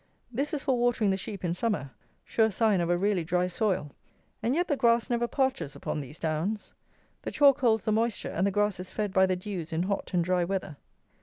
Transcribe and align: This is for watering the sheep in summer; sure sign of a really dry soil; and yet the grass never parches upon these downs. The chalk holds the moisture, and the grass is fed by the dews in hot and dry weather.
This 0.31 0.51
is 0.51 0.63
for 0.63 0.79
watering 0.79 1.11
the 1.11 1.15
sheep 1.15 1.45
in 1.45 1.53
summer; 1.53 1.91
sure 2.25 2.49
sign 2.49 2.81
of 2.81 2.89
a 2.89 2.97
really 2.97 3.23
dry 3.23 3.45
soil; 3.45 3.91
and 4.41 4.55
yet 4.55 4.67
the 4.67 4.75
grass 4.75 5.11
never 5.11 5.27
parches 5.27 5.75
upon 5.75 5.99
these 5.99 6.17
downs. 6.17 6.73
The 7.21 7.29
chalk 7.29 7.59
holds 7.59 7.85
the 7.85 7.91
moisture, 7.91 8.31
and 8.31 8.47
the 8.47 8.49
grass 8.49 8.79
is 8.79 8.89
fed 8.89 9.13
by 9.13 9.27
the 9.27 9.35
dews 9.35 9.71
in 9.71 9.83
hot 9.83 10.09
and 10.11 10.23
dry 10.23 10.43
weather. 10.43 10.77